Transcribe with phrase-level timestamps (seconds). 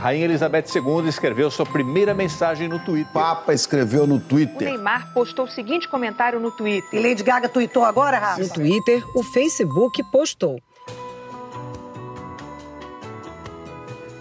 [0.00, 3.12] Rainha Elizabeth II escreveu sua primeira mensagem no Twitter.
[3.12, 4.70] Papa escreveu no O Twitter.
[4.70, 6.98] Neymar postou o seguinte comentário no Twitter.
[6.98, 8.40] E Lady Gaga tweetou agora, Rafa?
[8.40, 10.58] No Twitter, o Facebook postou.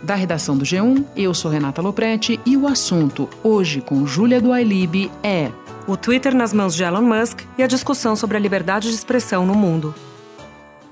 [0.04, 4.54] Da redação do G1, eu sou Renata Loprete e o assunto, hoje com Júlia do
[4.54, 5.50] iLib, é
[5.88, 9.46] O Twitter nas mãos de Elon Musk e a discussão sobre a liberdade de expressão
[9.46, 9.96] no mundo.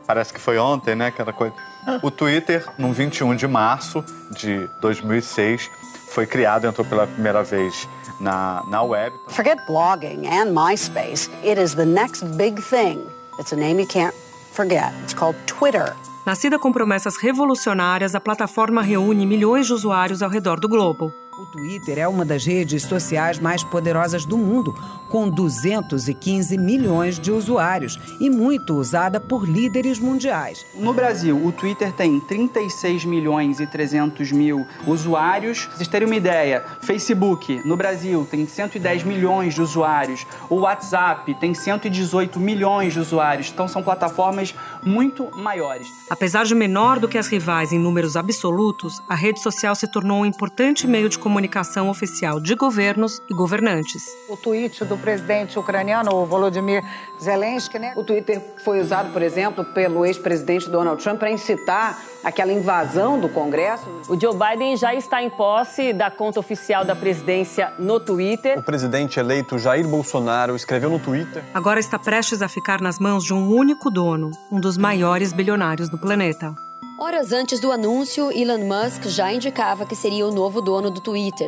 [0.06, 1.08] Parece que foi ontem, né?
[1.08, 1.54] Aquela coisa.
[2.02, 5.70] O Twitter, no 21 de março de 2006,
[6.10, 7.88] foi criado, entrou pela primeira vez
[8.20, 9.16] na, na web.
[9.30, 11.30] Forget blogging and MySpace.
[11.44, 13.06] It is the next big thing.
[13.40, 14.16] It's a name you can't
[14.52, 14.94] forget.
[15.04, 15.96] It's called Twitter.
[16.26, 21.14] Nascida com promessas revolucionárias, a plataforma reúne milhões de usuários ao redor do globo.
[21.38, 24.74] O Twitter é uma das redes sociais mais poderosas do mundo,
[25.08, 30.66] com 215 milhões de usuários e muito usada por líderes mundiais.
[30.74, 35.66] No Brasil, o Twitter tem 36 milhões e 300 mil usuários.
[35.66, 40.26] Pra vocês terem uma ideia, Facebook no Brasil tem 110 milhões de usuários.
[40.50, 43.52] O WhatsApp tem 118 milhões de usuários.
[43.54, 45.88] Então são plataformas muito maiores.
[46.10, 50.22] Apesar de menor do que as rivais em números absolutos, a rede social se tornou
[50.22, 54.02] um importante meio de comunicação oficial de governos e governantes.
[54.30, 56.82] O tweet do presidente ucraniano, Volodymyr
[57.22, 57.92] Zelensky, né?
[57.98, 63.28] O Twitter foi usado, por exemplo, pelo ex-presidente Donald Trump para incitar aquela invasão do
[63.28, 63.86] Congresso.
[64.08, 68.58] O Joe Biden já está em posse da conta oficial da presidência no Twitter.
[68.58, 71.44] O presidente eleito Jair Bolsonaro escreveu no Twitter.
[71.54, 75.90] Agora está prestes a ficar nas mãos de um único dono, um dos maiores bilionários
[75.90, 76.56] do planeta.
[77.00, 81.48] Horas antes do anúncio, Elon Musk já indicava que seria o novo dono do Twitter.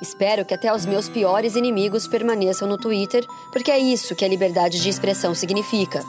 [0.00, 4.28] Espero que até os meus piores inimigos permaneçam no Twitter, porque é isso que a
[4.28, 6.04] liberdade de expressão significa.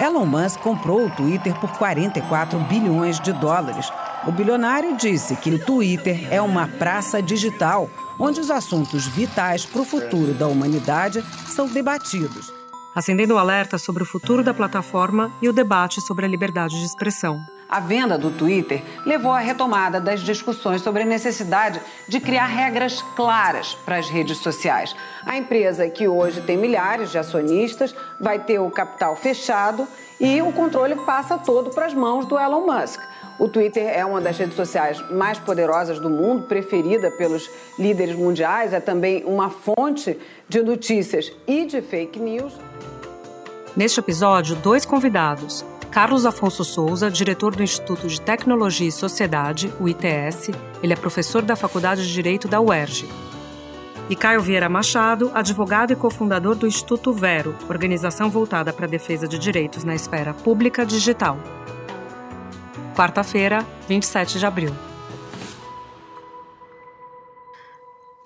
[0.00, 3.90] Elon Musk comprou o Twitter por 44 bilhões de dólares.
[4.24, 9.82] O bilionário disse que o Twitter é uma praça digital, onde os assuntos vitais para
[9.82, 12.52] o futuro da humanidade são debatidos.
[12.94, 16.84] Acendendo o alerta sobre o futuro da plataforma e o debate sobre a liberdade de
[16.84, 17.57] expressão.
[17.68, 23.02] A venda do Twitter levou à retomada das discussões sobre a necessidade de criar regras
[23.14, 24.96] claras para as redes sociais.
[25.26, 29.86] A empresa, que hoje tem milhares de acionistas, vai ter o capital fechado
[30.18, 33.00] e o controle passa todo para as mãos do Elon Musk.
[33.38, 37.48] O Twitter é uma das redes sociais mais poderosas do mundo, preferida pelos
[37.78, 40.18] líderes mundiais, é também uma fonte
[40.48, 42.54] de notícias e de fake news.
[43.76, 45.64] Neste episódio, dois convidados.
[45.90, 50.50] Carlos Afonso Souza, diretor do Instituto de Tecnologia e Sociedade, o ITS,
[50.82, 53.08] ele é professor da Faculdade de Direito da UERJ.
[54.10, 59.26] E Caio Vieira Machado, advogado e cofundador do Instituto Vero, organização voltada para a defesa
[59.26, 61.38] de direitos na esfera pública digital.
[62.94, 64.87] Quarta-feira, 27 de abril.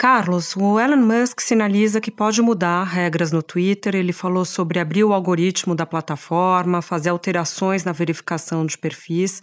[0.03, 3.95] Carlos, o Elon Musk sinaliza que pode mudar regras no Twitter.
[3.95, 9.41] Ele falou sobre abrir o algoritmo da plataforma, fazer alterações na verificação de perfis,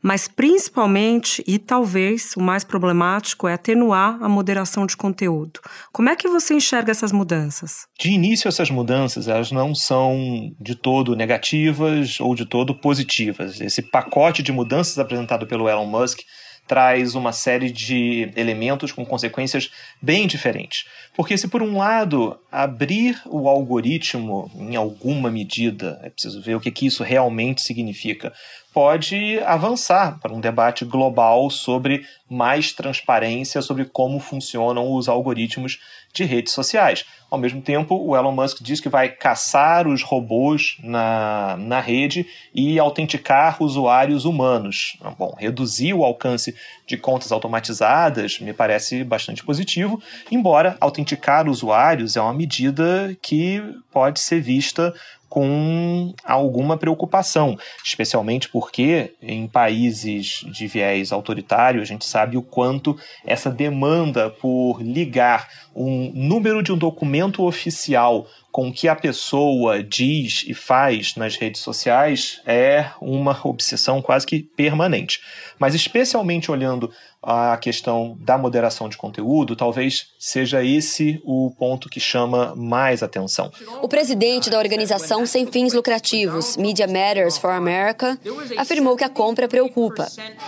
[0.00, 5.60] mas principalmente e talvez o mais problemático é atenuar a moderação de conteúdo.
[5.92, 7.86] Como é que você enxerga essas mudanças?
[8.00, 13.60] De início, essas mudanças elas não são de todo negativas ou de todo positivas.
[13.60, 16.20] Esse pacote de mudanças apresentado pelo Elon Musk
[16.68, 19.70] traz uma série de elementos com consequências
[20.00, 20.86] bem diferentes.
[21.16, 26.60] Porque, se por um lado abrir o algoritmo em alguma medida, é preciso ver o
[26.60, 28.32] que, que isso realmente significa,
[28.78, 35.80] pode avançar para um debate global sobre mais transparência sobre como funcionam os algoritmos
[36.12, 37.04] de redes sociais.
[37.28, 42.24] Ao mesmo tempo, o Elon Musk diz que vai caçar os robôs na, na rede
[42.54, 44.96] e autenticar usuários humanos.
[45.18, 46.54] Bom, reduzir o alcance
[46.86, 50.00] de contas automatizadas me parece bastante positivo,
[50.30, 53.60] embora autenticar usuários é uma medida que
[53.92, 54.94] pode ser vista
[55.28, 62.96] com alguma preocupação, especialmente porque em países de viés autoritário a gente sabe o quanto
[63.24, 69.82] essa demanda por ligar um número de um documento oficial com o que a pessoa
[69.82, 75.20] diz e faz nas redes sociais é uma obsessão quase que permanente.
[75.58, 76.90] Mas, especialmente olhando
[77.22, 83.50] a questão da moderação de conteúdo, talvez seja esse o ponto que chama mais atenção.
[83.82, 88.18] O presidente da organização sem fins lucrativos, Media Matters for America,
[88.56, 90.06] afirmou que a compra preocupa.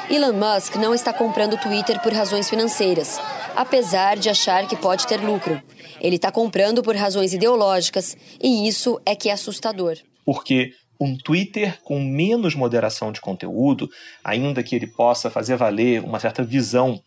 [0.09, 3.21] Elon Musk não está comprando o Twitter por razões financeiras,
[3.57, 5.61] apesar de achar que pode ter lucro.
[6.01, 9.99] Ele está comprando por razões ideológicas e isso é que é assustador.
[10.25, 13.89] Porque um Twitter com menos moderação de conteúdo,
[14.23, 17.03] ainda que ele possa fazer valer uma certa visão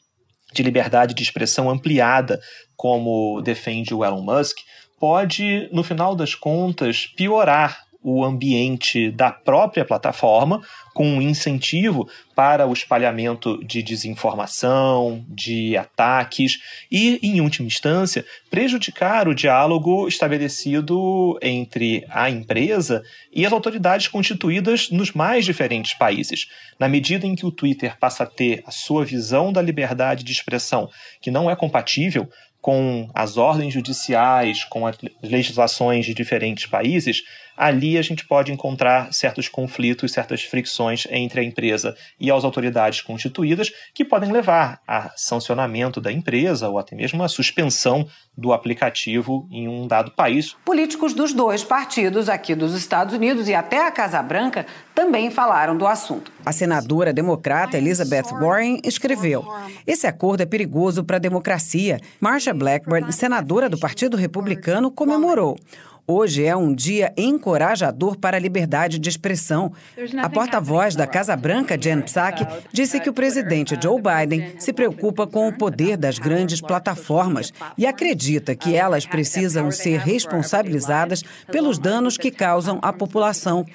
[0.51, 2.39] de liberdade de expressão ampliada,
[2.75, 4.57] como defende o Elon Musk,
[4.99, 10.61] pode, no final das contas, piorar o ambiente da própria plataforma,
[10.93, 16.59] com um incentivo para o espalhamento de desinformação, de ataques
[16.91, 23.01] e, em última instância, prejudicar o diálogo estabelecido entre a empresa
[23.31, 26.47] e as autoridades constituídas nos mais diferentes países.
[26.77, 30.31] Na medida em que o Twitter passa a ter a sua visão da liberdade de
[30.31, 30.89] expressão,
[31.21, 32.27] que não é compatível
[32.63, 37.21] com as ordens judiciais, com as legislações de diferentes países,
[37.57, 43.01] ali a gente pode encontrar certos conflitos, certas fricções entre a empresa e as autoridades
[43.01, 49.47] constituídas, que podem levar a sancionamento da empresa ou até mesmo a suspensão do aplicativo
[49.51, 50.55] em um dado país.
[50.65, 54.65] Políticos dos dois partidos aqui dos Estados Unidos e até a Casa Branca
[54.95, 56.31] também falaram do assunto.
[56.45, 59.45] A senadora democrata Elizabeth Warren escreveu:
[59.85, 61.99] Esse acordo é perigoso para a democracia.
[62.19, 65.57] Marsha Blackburn, senadora do Partido Republicano, comemorou.
[66.05, 69.71] Hoje é um dia encorajador para a liberdade de expressão.
[70.21, 75.25] A porta-voz da Casa Branca, Jen Psaki, disse que o presidente Joe Biden se preocupa
[75.25, 82.17] com o poder das grandes plataformas e acredita que elas precisam ser responsabilizadas pelos danos
[82.17, 83.65] que causam à população.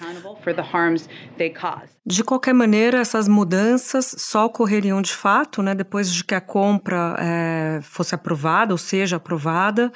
[2.05, 7.17] De qualquer maneira, essas mudanças só ocorreriam de fato né, depois de que a compra
[7.19, 9.91] é, fosse aprovada, ou seja, aprovada.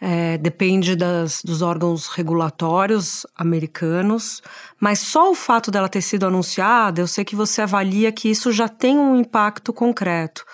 [0.00, 4.42] É, depende das, dos órgãos regulatórios americanos,
[4.78, 8.52] mas só o fato dela ter sido anunciada, eu sei que você avalia que isso
[8.52, 10.44] já tem um impacto concreto,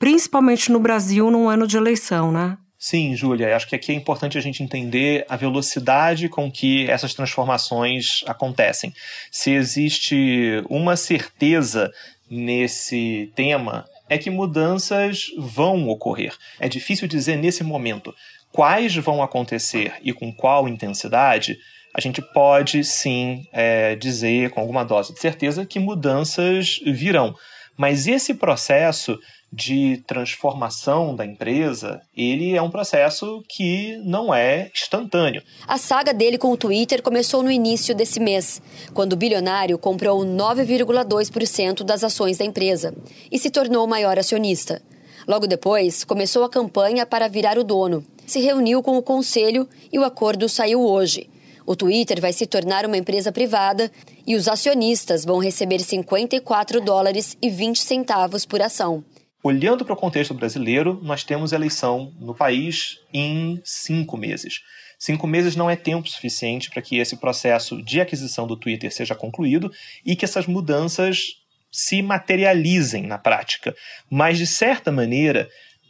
[0.00, 2.58] principalmente no Brasil num ano de eleição, né?
[2.76, 7.12] Sim, Júlia, acho que aqui é importante a gente entender a velocidade com que essas
[7.12, 8.94] transformações acontecem.
[9.32, 11.92] Se existe uma certeza
[12.30, 16.32] nesse tema, é que mudanças vão ocorrer.
[16.60, 18.14] É difícil dizer nesse momento
[18.52, 21.58] quais vão acontecer e com qual intensidade,
[21.94, 27.34] a gente pode sim é, dizer com alguma dose de certeza que mudanças virão.
[27.76, 29.18] Mas esse processo
[29.52, 35.42] de transformação da empresa, ele é um processo que não é instantâneo.
[35.66, 38.60] A saga dele com o Twitter começou no início desse mês,
[38.92, 42.94] quando o bilionário comprou 9,2% das ações da empresa
[43.32, 44.82] e se tornou o maior acionista.
[45.26, 48.04] Logo depois, começou a campanha para virar o dono.
[48.28, 51.30] Se reuniu com o conselho e o acordo saiu hoje.
[51.64, 53.90] O Twitter vai se tornar uma empresa privada
[54.26, 59.02] e os acionistas vão receber 54 dólares e 20 centavos por ação.
[59.42, 64.60] Olhando para o contexto brasileiro, nós temos eleição no país em cinco meses.
[64.98, 69.14] Cinco meses não é tempo suficiente para que esse processo de aquisição do Twitter seja
[69.14, 69.72] concluído
[70.04, 71.38] e que essas mudanças
[71.70, 73.74] se materializem na prática.
[74.10, 75.48] Mas, de certa maneira,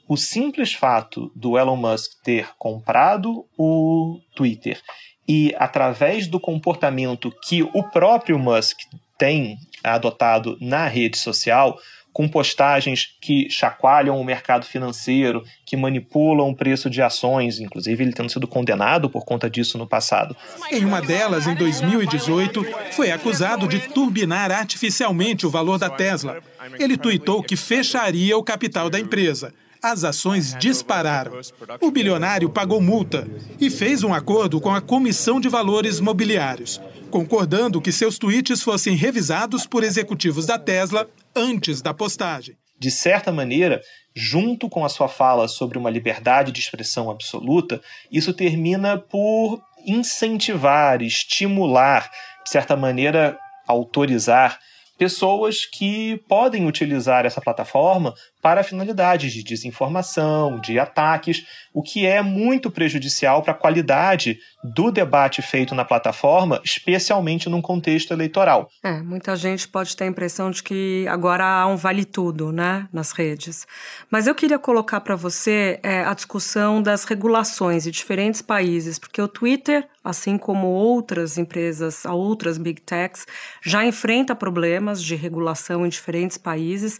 [0.09, 4.81] o simples fato do Elon Musk ter comprado o Twitter
[5.29, 8.79] e, através do comportamento que o próprio Musk
[9.19, 11.79] tem adotado na rede social,
[12.11, 18.13] com postagens que chacoalham o mercado financeiro, que manipulam o preço de ações, inclusive ele
[18.13, 20.35] tendo sido condenado por conta disso no passado.
[20.73, 26.43] Em uma delas, em 2018, foi acusado de turbinar artificialmente o valor da Tesla.
[26.79, 29.53] Ele tuitou que fecharia o capital da empresa
[29.83, 31.33] as ações dispararam.
[31.81, 33.29] O bilionário pagou multa
[33.61, 36.81] e fez um acordo com a Comissão de Valores Mobiliários,
[37.11, 42.57] concordando que seus tweets fossem revisados por executivos da Tesla antes da postagem.
[42.79, 43.81] De certa maneira,
[44.15, 47.81] junto com a sua fala sobre uma liberdade de expressão absoluta,
[48.11, 52.11] isso termina por incentivar, estimular,
[52.45, 54.59] de certa maneira, autorizar
[54.99, 62.23] pessoas que podem utilizar essa plataforma para finalidades de desinformação, de ataques, o que é
[62.23, 68.69] muito prejudicial para a qualidade do debate feito na plataforma, especialmente num contexto eleitoral.
[68.83, 72.89] É, muita gente pode ter a impressão de que agora há um vale tudo, né,
[72.93, 73.67] nas redes.
[74.11, 79.21] Mas eu queria colocar para você é, a discussão das regulações em diferentes países, porque
[79.21, 83.27] o Twitter, assim como outras empresas, outras big techs,
[83.63, 86.99] já enfrenta problemas de regulação em diferentes países.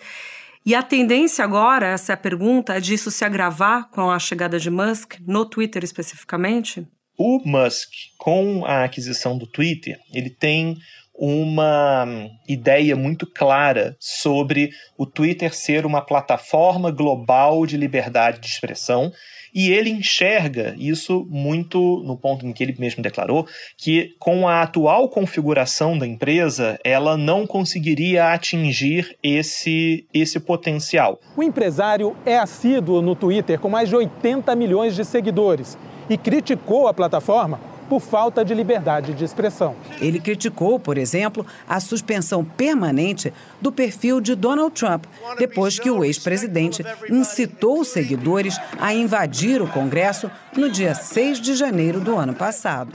[0.69, 4.61] E a tendência agora, essa é a pergunta, é disso se agravar com a chegada
[4.61, 6.87] de Musk, no Twitter especificamente?
[7.17, 10.77] O Musk, com a aquisição do Twitter, ele tem
[11.15, 12.07] uma
[12.47, 19.11] ideia muito clara sobre o Twitter ser uma plataforma global de liberdade de expressão
[19.55, 24.63] e ele enxerga isso muito no ponto em que ele mesmo declarou que com a
[24.63, 31.21] atual configuração da empresa, ela não conseguiria atingir esse esse potencial.
[31.37, 35.79] O empresário é assíduo no Twitter com mais de 80 milhões de seguidores
[36.09, 39.75] e criticou a plataforma por falta de liberdade de expressão.
[40.01, 45.05] Ele criticou, por exemplo, a suspensão permanente do perfil de Donald Trump,
[45.39, 51.55] depois que o ex-presidente incitou os seguidores a invadir o Congresso no dia 6 de
[51.55, 52.93] janeiro do ano passado.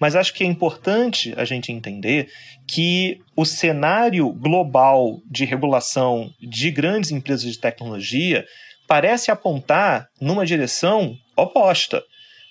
[0.00, 2.28] Mas acho que é importante a gente entender
[2.66, 8.46] que o cenário global de regulação de grandes empresas de tecnologia
[8.88, 12.02] parece apontar numa direção oposta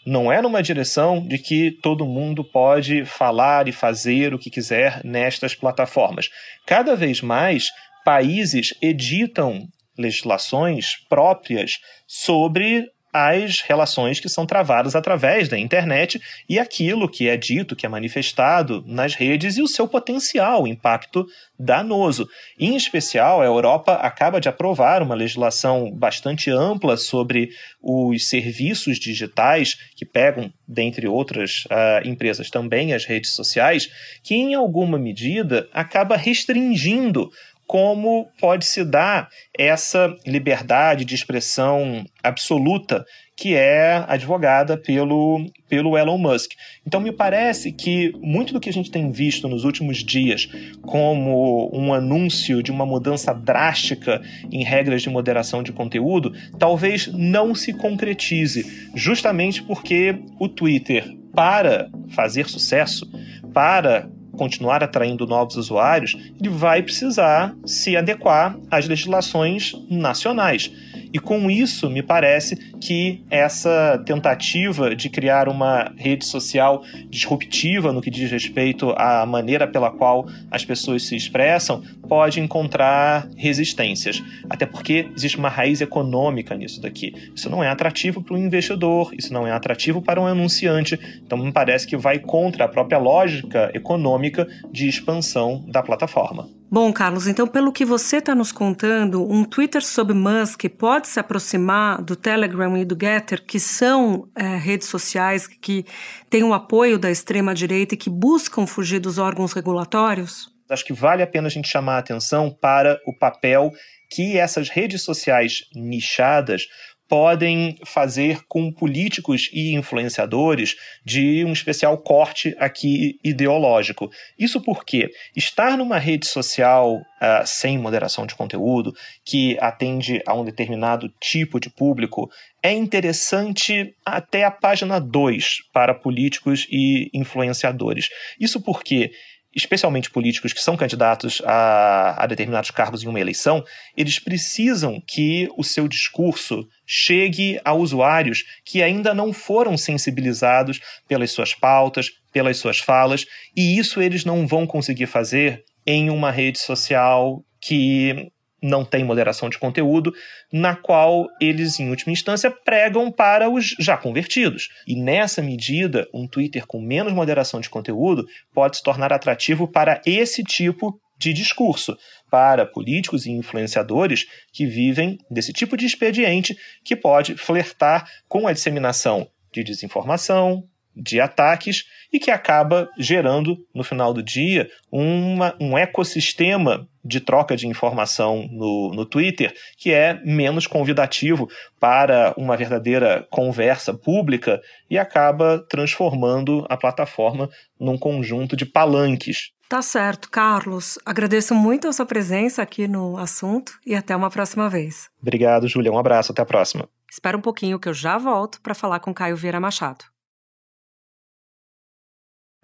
[0.05, 5.01] não é numa direção de que todo mundo pode falar e fazer o que quiser
[5.03, 6.29] nestas plataformas.
[6.65, 7.69] Cada vez mais,
[8.03, 11.73] países editam legislações próprias
[12.07, 17.85] sobre as relações que são travadas através da internet e aquilo que é dito, que
[17.85, 21.25] é manifestado nas redes e o seu potencial impacto
[21.59, 22.27] danoso.
[22.57, 27.49] Em especial, a Europa acaba de aprovar uma legislação bastante ampla sobre
[27.81, 33.89] os serviços digitais, que pegam, dentre outras uh, empresas, também as redes sociais,
[34.23, 37.29] que em alguma medida acaba restringindo
[37.69, 43.05] como pode se dar essa liberdade de expressão absoluta
[43.37, 46.53] que é advogada pelo, pelo Elon Musk.
[46.85, 50.49] Então, me parece que muito do que a gente tem visto nos últimos dias
[50.81, 54.19] como um anúncio de uma mudança drástica
[54.51, 61.87] em regras de moderação de conteúdo, talvez não se concretize, justamente porque o Twitter, para
[62.15, 63.07] fazer sucesso,
[63.53, 64.09] para
[64.39, 70.71] continuar atraindo novos usuários, ele vai precisar se adequar às legislações nacionais.
[71.11, 78.01] E com isso, me parece que essa tentativa de criar uma rede social disruptiva no
[78.01, 84.23] que diz respeito à maneira pela qual as pessoas se expressam pode encontrar resistências.
[84.49, 87.13] Até porque existe uma raiz econômica nisso daqui.
[87.35, 90.99] Isso não é atrativo para o investidor, isso não é atrativo para um anunciante.
[91.25, 96.58] Então, me parece que vai contra a própria lógica econômica de expansão da plataforma.
[96.71, 101.19] Bom, Carlos, então, pelo que você está nos contando, um Twitter sob Musk pode se
[101.19, 105.83] aproximar do Telegram e do Getter, que são é, redes sociais que
[106.29, 110.47] têm o apoio da extrema-direita e que buscam fugir dos órgãos regulatórios?
[110.69, 113.71] Acho que vale a pena a gente chamar a atenção para o papel
[114.11, 116.67] que essas redes sociais nichadas
[117.09, 124.11] podem fazer com políticos e influenciadores de um especial corte aqui ideológico.
[124.37, 128.93] Isso porque estar numa rede social uh, sem moderação de conteúdo,
[129.25, 132.29] que atende a um determinado tipo de público,
[132.61, 138.07] é interessante até a página 2 para políticos e influenciadores.
[138.39, 139.11] Isso porque
[139.55, 143.63] especialmente políticos que são candidatos a, a, determinados cargos em uma eleição,
[143.97, 151.31] eles precisam que o seu discurso chegue a usuários que ainda não foram sensibilizados pelas
[151.31, 153.25] suas pautas, pelas suas falas,
[153.55, 159.49] e isso eles não vão conseguir fazer em uma rede social que não tem moderação
[159.49, 160.13] de conteúdo,
[160.51, 164.69] na qual eles, em última instância, pregam para os já convertidos.
[164.87, 170.01] E nessa medida, um Twitter com menos moderação de conteúdo pode se tornar atrativo para
[170.05, 171.97] esse tipo de discurso,
[172.31, 178.53] para políticos e influenciadores que vivem desse tipo de expediente que pode flertar com a
[178.53, 180.63] disseminação de desinformação,
[180.95, 187.57] de ataques e que acaba gerando, no final do dia, uma, um ecossistema de troca
[187.57, 191.49] de informação no, no Twitter que é menos convidativo
[191.79, 197.49] para uma verdadeira conversa pública e acaba transformando a plataforma
[197.79, 199.51] num conjunto de palanques.
[199.67, 200.97] Tá certo, Carlos.
[201.05, 205.09] Agradeço muito a sua presença aqui no assunto e até uma próxima vez.
[205.21, 205.91] Obrigado, Júlia.
[205.91, 206.89] Um abraço, até a próxima.
[207.11, 210.05] Espera um pouquinho que eu já volto para falar com Caio Vieira Machado.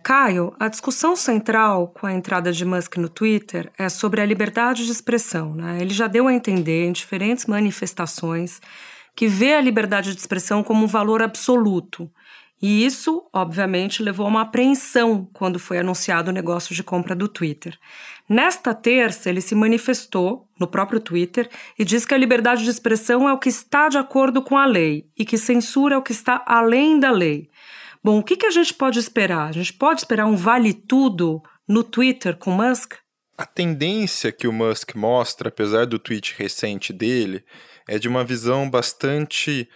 [0.06, 4.86] Caio, a discussão central com a entrada de Musk no Twitter é sobre a liberdade
[4.86, 5.56] de expressão.
[5.56, 5.80] Né?
[5.82, 8.62] Ele já deu a entender em diferentes manifestações
[9.16, 12.08] que vê a liberdade de expressão como um valor absoluto.
[12.62, 17.28] E isso, obviamente, levou a uma apreensão quando foi anunciado o negócio de compra do
[17.28, 17.76] Twitter.
[18.30, 23.28] Nesta terça, ele se manifestou no próprio Twitter e diz que a liberdade de expressão
[23.28, 26.12] é o que está de acordo com a lei e que censura é o que
[26.12, 27.50] está além da lei.
[28.06, 29.50] Bom, o que, que a gente pode esperar?
[29.50, 32.94] A gente pode esperar um vale tudo no Twitter com Musk?
[33.36, 37.44] A tendência que o Musk mostra, apesar do tweet recente dele,
[37.88, 39.68] é de uma visão bastante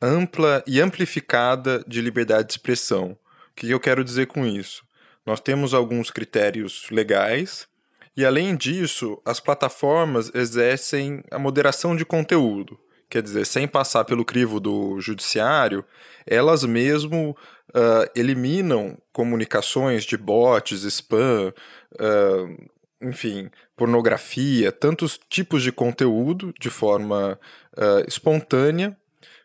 [0.00, 3.10] ampla e amplificada de liberdade de expressão.
[3.10, 4.82] O que eu quero dizer com isso?
[5.26, 7.68] Nós temos alguns critérios legais
[8.16, 12.80] e, além disso, as plataformas exercem a moderação de conteúdo.
[13.08, 15.84] Quer dizer, sem passar pelo crivo do judiciário,
[16.26, 17.36] elas mesmo
[17.70, 21.52] uh, eliminam comunicações de bots, spam,
[21.94, 22.68] uh,
[23.00, 27.38] enfim, pornografia, tantos tipos de conteúdo de forma
[27.76, 28.96] uh, espontânea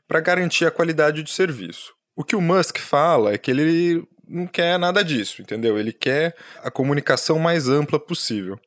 [0.07, 1.93] para garantir a qualidade de serviço.
[2.15, 5.77] O que o Musk fala é que ele não quer nada disso, entendeu?
[5.77, 8.59] Ele quer a comunicação mais ampla possível.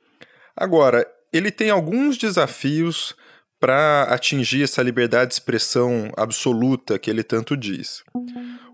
[0.56, 3.16] Agora, ele tem alguns desafios
[3.64, 8.04] para atingir essa liberdade de expressão absoluta que ele tanto diz.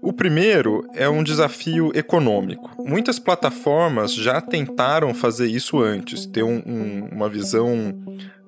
[0.02, 2.72] O primeiro é um desafio econômico.
[2.84, 7.94] Muitas plataformas já tentaram fazer isso antes, ter um, um, uma visão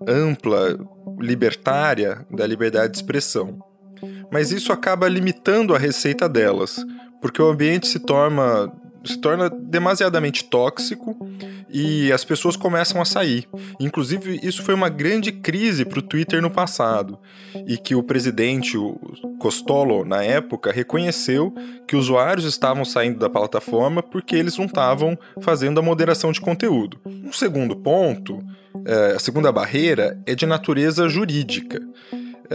[0.04, 0.76] ampla,
[1.20, 3.60] libertária da liberdade de expressão.
[4.28, 6.84] Mas isso acaba limitando a receita delas,
[7.20, 8.68] porque o ambiente se torna
[9.04, 11.16] se torna demasiadamente tóxico
[11.68, 13.48] e as pessoas começam a sair.
[13.80, 17.18] Inclusive, isso foi uma grande crise para o Twitter no passado
[17.66, 18.98] e que o presidente o
[19.38, 21.54] Costolo, na época, reconheceu
[21.86, 26.98] que usuários estavam saindo da plataforma porque eles não estavam fazendo a moderação de conteúdo.
[27.06, 28.42] Um segundo ponto,
[28.84, 31.80] é, a segunda barreira, é de natureza jurídica.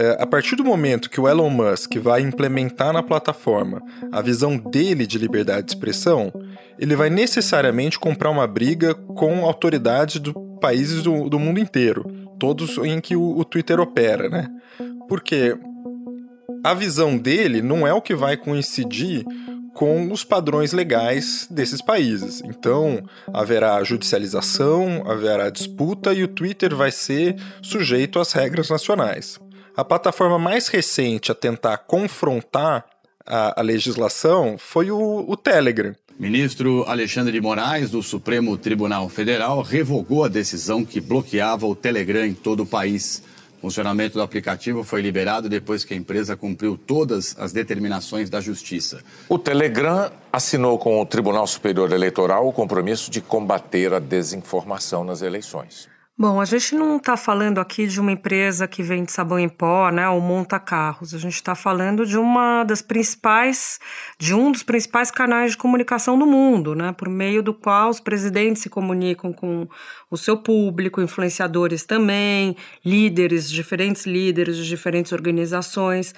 [0.00, 4.56] É, a partir do momento que o Elon Musk vai implementar na plataforma a visão
[4.56, 6.32] dele de liberdade de expressão,
[6.78, 12.04] ele vai necessariamente comprar uma briga com autoridades de países do, do mundo inteiro,
[12.38, 14.48] todos em que o, o Twitter opera, né?
[15.08, 15.58] Porque
[16.62, 19.24] a visão dele não é o que vai coincidir
[19.74, 22.40] com os padrões legais desses países.
[22.44, 23.02] Então,
[23.34, 29.40] haverá judicialização, haverá disputa e o Twitter vai ser sujeito às regras nacionais.
[29.78, 32.84] A plataforma mais recente a tentar confrontar
[33.24, 35.94] a, a legislação foi o, o Telegram.
[36.18, 42.24] Ministro Alexandre de Moraes, do Supremo Tribunal Federal, revogou a decisão que bloqueava o Telegram
[42.24, 43.22] em todo o país.
[43.58, 48.40] O funcionamento do aplicativo foi liberado depois que a empresa cumpriu todas as determinações da
[48.40, 49.00] Justiça.
[49.28, 55.22] O Telegram assinou com o Tribunal Superior Eleitoral o compromisso de combater a desinformação nas
[55.22, 55.88] eleições.
[56.20, 59.88] Bom, a gente não está falando aqui de uma empresa que vende sabão em pó,
[59.88, 61.14] né, ou monta carros.
[61.14, 63.78] A gente está falando de uma das principais,
[64.18, 68.00] de um dos principais canais de comunicação do mundo, né, por meio do qual os
[68.00, 69.68] presidentes se comunicam com
[70.10, 76.12] o seu público, influenciadores também, líderes, diferentes líderes de diferentes organizações.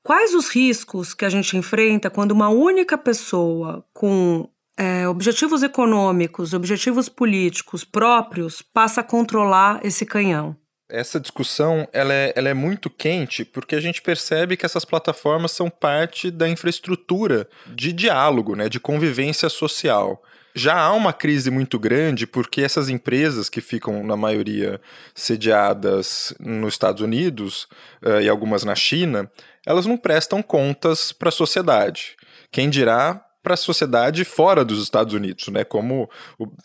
[0.00, 6.52] Quais os riscos que a gente enfrenta quando uma única pessoa com é, objetivos econômicos,
[6.52, 10.56] objetivos políticos próprios, passa a controlar esse canhão?
[10.88, 15.52] Essa discussão ela é, ela é muito quente porque a gente percebe que essas plataformas
[15.52, 20.22] são parte da infraestrutura de diálogo, né, de convivência social.
[20.54, 24.80] Já há uma crise muito grande porque essas empresas que ficam, na maioria,
[25.14, 27.66] sediadas nos Estados Unidos
[28.00, 29.28] uh, e algumas na China,
[29.66, 32.14] elas não prestam contas para a sociedade.
[32.52, 36.10] Quem dirá para a sociedade fora dos Estados Unidos, né, como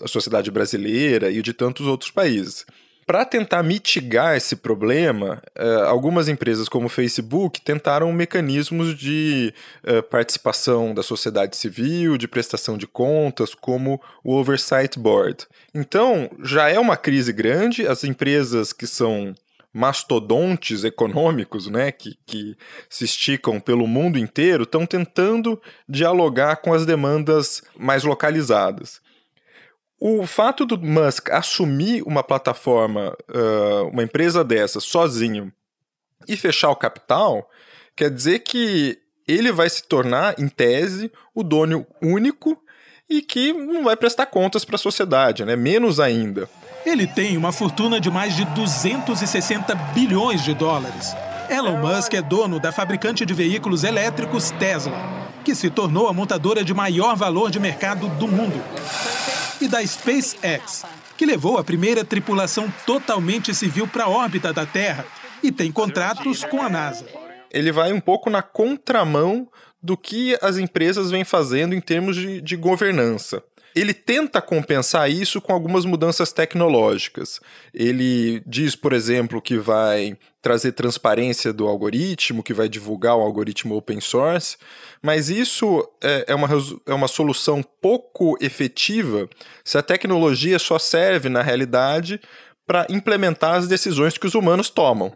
[0.01, 2.65] a sociedade brasileira e de tantos outros países.
[3.05, 9.51] Para tentar mitigar esse problema, uh, algumas empresas como o Facebook tentaram mecanismos de
[9.83, 15.47] uh, participação da sociedade civil, de prestação de contas, como o Oversight Board.
[15.73, 19.33] Então, já é uma crise grande, as empresas que são
[19.73, 22.57] mastodontes econômicos, né, que, que
[22.89, 29.01] se esticam pelo mundo inteiro, estão tentando dialogar com as demandas mais localizadas.
[29.99, 35.51] O fato do Musk assumir uma plataforma, uh, uma empresa dessa, sozinho,
[36.27, 37.49] e fechar o capital,
[37.95, 42.61] quer dizer que ele vai se tornar, em tese, o dono único
[43.09, 45.55] e que não vai prestar contas para a sociedade, né?
[45.55, 46.49] menos ainda.
[46.85, 51.15] Ele tem uma fortuna de mais de 260 bilhões de dólares.
[51.49, 54.97] Elon Musk é dono da fabricante de veículos elétricos Tesla,
[55.43, 58.63] que se tornou a montadora de maior valor de mercado do mundo.
[59.59, 60.85] E da SpaceX,
[61.17, 65.05] que levou a primeira tripulação totalmente civil para a órbita da Terra
[65.43, 67.05] e tem contratos com a NASA.
[67.51, 69.47] Ele vai um pouco na contramão
[69.81, 73.43] do que as empresas vêm fazendo em termos de, de governança.
[73.75, 77.39] Ele tenta compensar isso com algumas mudanças tecnológicas.
[77.73, 83.75] Ele diz, por exemplo, que vai trazer transparência do algoritmo, que vai divulgar o algoritmo
[83.75, 84.57] open source,
[85.01, 86.47] mas isso é, é, uma,
[86.85, 89.29] é uma solução pouco efetiva
[89.63, 92.19] se a tecnologia só serve, na realidade,
[92.65, 95.11] para implementar as decisões que os humanos tomam.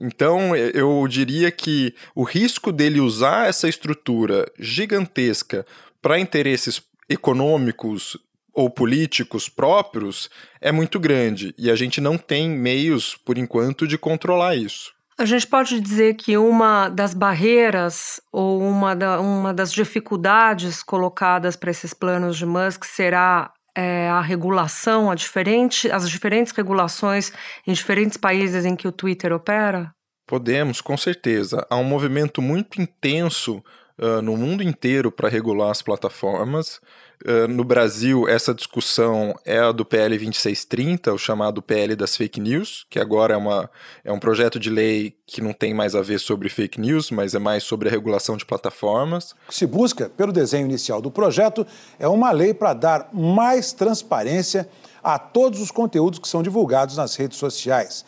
[0.00, 5.64] Então, eu diria que o risco dele usar essa estrutura gigantesca
[6.02, 8.18] para interesses econômicos
[8.52, 13.98] ou políticos próprios é muito grande e a gente não tem meios, por enquanto, de
[13.98, 14.96] controlar isso.
[15.18, 21.56] A gente pode dizer que uma das barreiras ou uma, da, uma das dificuldades colocadas
[21.56, 27.32] para esses planos de Musk será é, a regulação, a diferente, as diferentes regulações
[27.66, 29.90] em diferentes países em que o Twitter opera?
[30.26, 31.66] Podemos, com certeza.
[31.70, 33.62] Há um movimento muito intenso
[33.98, 36.80] uh, no mundo inteiro para regular as plataformas.
[37.24, 42.38] Uh, no Brasil, essa discussão é a do PL 2630, o chamado PL das fake
[42.38, 43.70] news, que agora é, uma,
[44.04, 47.34] é um projeto de lei que não tem mais a ver sobre fake news, mas
[47.34, 49.32] é mais sobre a regulação de plataformas.
[49.32, 51.66] O que se busca, pelo desenho inicial do projeto,
[51.98, 54.68] é uma lei para dar mais transparência
[55.02, 58.04] a todos os conteúdos que são divulgados nas redes sociais.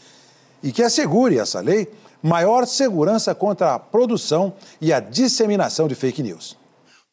[0.63, 1.89] E que assegure essa lei
[2.29, 6.57] maior segurança contra a produção e a disseminação de fake news.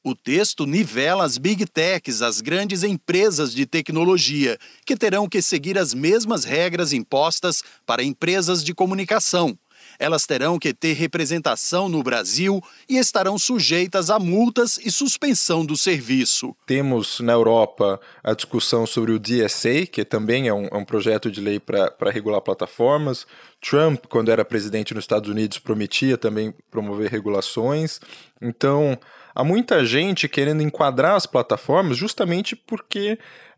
[0.03, 5.79] O texto nivela as big techs, as grandes empresas de tecnologia, que terão que seguir
[5.79, 9.57] as mesmas regras impostas para empresas de comunicação.
[9.99, 15.77] Elas terão que ter representação no Brasil e estarão sujeitas a multas e suspensão do
[15.77, 16.55] serviço.
[16.65, 21.31] Temos na Europa a discussão sobre o DSA, que também é um, é um projeto
[21.31, 23.25] de lei para regular plataformas.
[23.61, 27.99] Trump, quando era presidente nos Estados Unidos, prometia também promover regulações.
[28.41, 28.97] Então,
[29.33, 33.17] há muita gente querendo enquadrar as plataformas justamente porque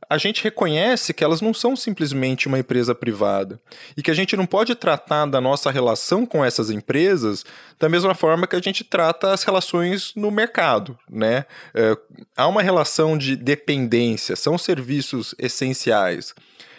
[0.10, 3.60] a gente reconhece que elas não são simplesmente uma empresa privada
[3.96, 7.46] e que a gente não pode tratar da nossa relação com essas empresas
[7.80, 11.46] da mesma forma que a gente trata as relações no mercado, né?
[11.74, 11.98] É,
[12.36, 16.34] há uma relação de dependência, são serviços essenciais.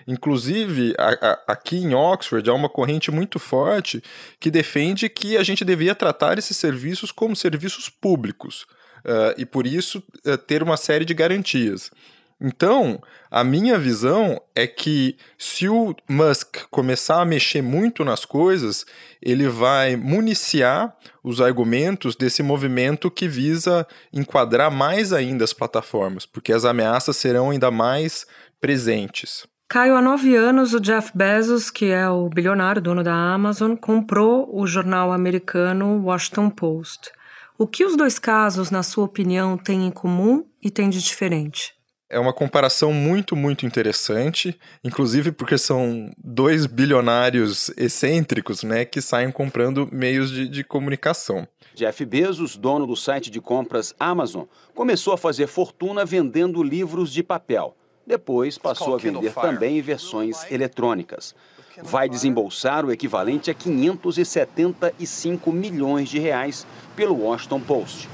[0.07, 4.03] Inclusive, a, a, aqui em Oxford há uma corrente muito forte
[4.41, 8.63] que defende que a gente devia tratar esses serviços como serviços públicos
[9.05, 11.91] uh, e, por isso, uh, ter uma série de garantias.
[12.41, 18.87] Então, a minha visão é que se o Musk começar a mexer muito nas coisas,
[19.21, 26.53] ele vai municiar os argumentos desse movimento que visa enquadrar mais ainda as plataformas, porque
[26.53, 28.25] as ameaças serão ainda mais
[28.61, 29.45] presentes.
[29.69, 34.49] Caio, há nove anos, o Jeff Bezos, que é o bilionário dono da Amazon, comprou
[34.51, 37.11] o jornal americano Washington Post.
[37.59, 41.78] O que os dois casos, na sua opinião, têm em comum e têm de diferente?
[42.11, 49.31] É uma comparação muito, muito interessante, inclusive porque são dois bilionários excêntricos, né, que saem
[49.31, 51.47] comprando meios de, de comunicação.
[51.75, 54.45] Jeff Bezos, dono do site de compras Amazon,
[54.75, 57.77] começou a fazer fortuna vendendo livros de papel.
[58.07, 61.35] Depois passou a vender também versões eletrônicas.
[61.83, 66.67] Vai desembolsar o equivalente a 575 milhões de reais
[66.97, 68.09] pelo Washington Post.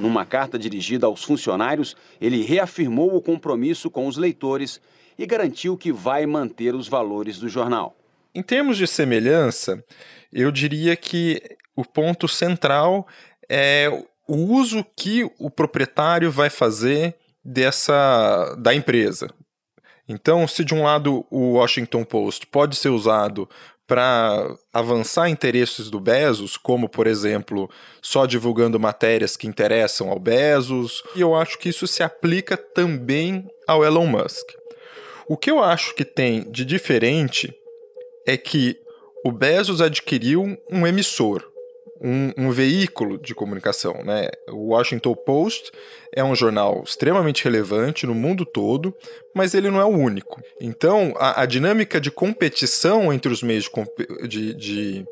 [0.00, 4.80] Numa carta dirigida aos funcionários, ele reafirmou o compromisso com os leitores
[5.18, 7.94] e garantiu que vai manter os valores do jornal.
[8.34, 9.84] Em termos de semelhança,
[10.32, 11.42] eu diria que
[11.76, 13.06] o ponto central
[13.48, 13.90] é
[14.26, 19.28] o uso que o proprietário vai fazer dessa da empresa.
[20.08, 23.48] Então, se de um lado o Washington Post pode ser usado
[23.90, 27.68] para avançar interesses do Bezos, como por exemplo,
[28.00, 33.50] só divulgando matérias que interessam ao Bezos, e eu acho que isso se aplica também
[33.66, 34.46] ao Elon Musk.
[35.28, 37.52] O que eu acho que tem de diferente
[38.24, 38.78] é que
[39.24, 41.49] o Bezos adquiriu um emissor,
[42.00, 44.02] um, um, veículo de comunicação.
[44.04, 44.28] Né?
[44.48, 45.70] O Washington Post
[46.14, 48.94] é um jornal extremamente relevante no mundo todo,
[49.34, 50.40] mas ele não é o único.
[50.60, 53.68] Então, a, a dinâmica de competição entre os meios
[54.26, 55.06] de, de, de,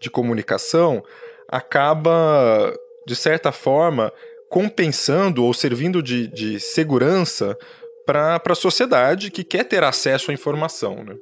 [0.00, 1.02] de comunicação
[1.48, 2.74] acaba,
[3.06, 4.12] de certa forma,
[4.48, 7.56] compensando ou servindo de, de segurança
[8.04, 11.02] para a sociedade que quer ter acesso à informação.
[11.02, 11.16] Né?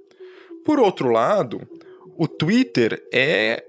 [0.64, 1.66] Por outro lado,
[2.16, 3.64] o Twitter é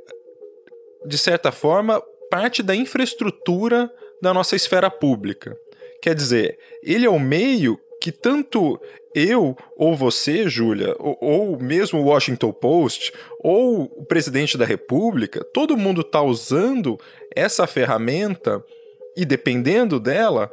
[1.06, 3.92] de certa forma, parte da infraestrutura
[4.22, 5.58] da nossa esfera pública.
[6.02, 8.80] Quer dizer, ele é o meio que tanto
[9.16, 15.44] eu ou você, Júlia, ou, ou, mesmo o Washington Post, ou o presidente da República,
[15.54, 17.00] todo mundo está usando
[17.36, 18.64] essa ferramenta
[19.16, 20.52] e dependendo dela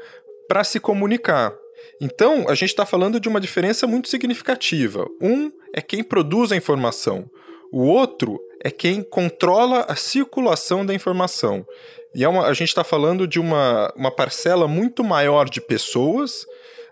[0.48, 1.52] para se comunicar.
[2.00, 5.06] Então, a gente está falando de uma diferença muito significativa.
[5.20, 7.28] Um é quem produz a informação,
[7.72, 11.66] o outro é quem controla a circulação da informação.
[12.14, 16.44] E é uma, a gente está falando de uma, uma parcela muito maior de pessoas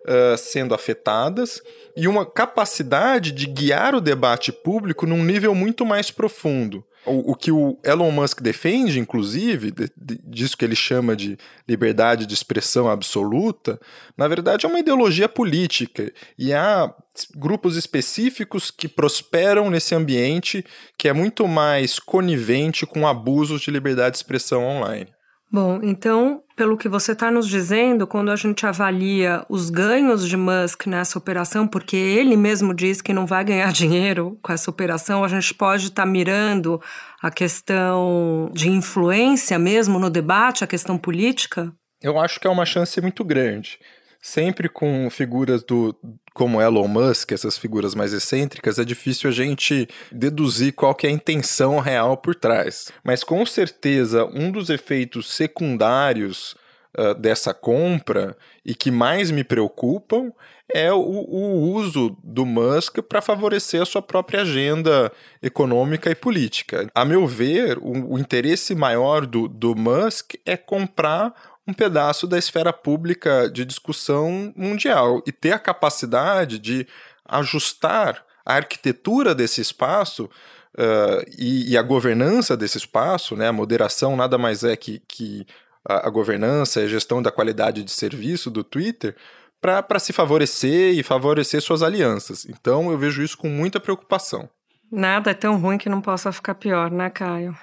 [0.05, 1.63] uh, sendo afetadas
[1.97, 6.85] e uma capacidade de guiar o debate público num nível muito mais profundo.
[7.07, 11.39] O, o que o Elon Musk defende, inclusive, de, de, disso que ele chama de
[11.67, 13.81] liberdade de expressão absoluta,
[14.17, 16.13] na verdade é uma ideologia política.
[16.39, 16.95] E há
[17.35, 20.65] grupos específicos que prosperam nesse ambiente
[20.99, 25.09] que é muito mais conivente com abusos de liberdade de expressão online.
[25.53, 30.37] Bom, então, pelo que você está nos dizendo, quando a gente avalia os ganhos de
[30.37, 35.25] Musk nessa operação, porque ele mesmo diz que não vai ganhar dinheiro com essa operação,
[35.25, 36.81] a gente pode estar tá mirando
[37.21, 41.73] a questão de influência mesmo no debate, a questão política?
[42.01, 43.79] Eu acho que é uma chance muito grande
[44.21, 45.97] sempre com figuras do
[46.35, 51.11] como Elon Musk, essas figuras mais excêntricas, é difícil a gente deduzir qual que é
[51.11, 52.91] a intenção real por trás.
[53.03, 56.55] Mas com certeza um dos efeitos secundários
[56.97, 60.33] uh, dessa compra e que mais me preocupam
[60.73, 65.11] é o, o uso do Musk para favorecer a sua própria agenda
[65.43, 66.89] econômica e política.
[66.95, 71.35] A meu ver, o, o interesse maior do, do Musk é comprar
[71.71, 76.87] um pedaço da esfera pública de discussão mundial e ter a capacidade de
[77.25, 83.49] ajustar a arquitetura desse espaço uh, e, e, a governança desse espaço, né?
[83.49, 85.47] A moderação nada mais é que, que
[85.89, 89.17] a, a governança e a gestão da qualidade de serviço do Twitter
[89.61, 92.47] para se favorecer e favorecer suas alianças.
[92.47, 94.49] Então eu vejo isso com muita preocupação.
[94.91, 97.57] Nada é tão ruim que não possa ficar pior, né, Caio?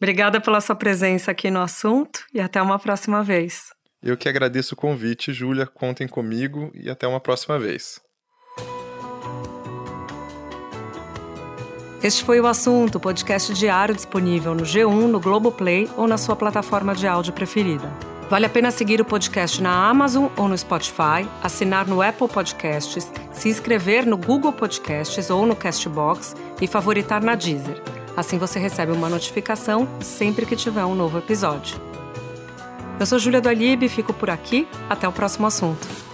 [0.00, 3.74] Obrigada pela sua presença aqui no assunto e até uma próxima vez.
[4.02, 5.66] Eu que agradeço o convite, Júlia.
[5.66, 8.00] Contem comigo e até uma próxima vez.
[12.02, 16.94] Este foi o assunto, podcast diário disponível no G1, no Globoplay ou na sua plataforma
[16.94, 17.90] de áudio preferida.
[18.28, 23.10] Vale a pena seguir o podcast na Amazon ou no Spotify, assinar no Apple Podcasts,
[23.32, 27.80] se inscrever no Google Podcasts ou no Castbox e favoritar na Deezer.
[28.16, 31.78] Assim você recebe uma notificação sempre que tiver um novo episódio.
[32.98, 33.48] Eu sou Júlia do
[33.84, 34.66] e fico por aqui.
[34.88, 36.05] Até o próximo assunto.